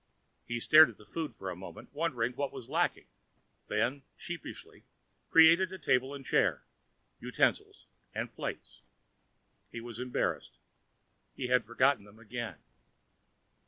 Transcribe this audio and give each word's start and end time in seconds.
He 0.47 0.59
stared 0.59 0.89
at 0.89 0.97
the 0.97 1.05
food 1.05 1.35
for 1.35 1.51
a 1.51 1.55
moment, 1.55 1.93
wondering 1.93 2.31
what 2.33 2.51
was 2.51 2.71
lacking; 2.71 3.05
then, 3.67 4.01
sheepishly, 4.17 4.83
created 5.29 5.71
a 5.71 5.77
table 5.77 6.15
and 6.15 6.25
chair, 6.25 6.65
utensils 7.19 7.85
and 8.11 8.33
plates. 8.35 8.81
He 9.71 9.79
was 9.79 9.99
embarrassed. 9.99 10.57
He 11.35 11.49
had 11.49 11.65
forgotten 11.65 12.03
them 12.05 12.17
again. 12.17 12.55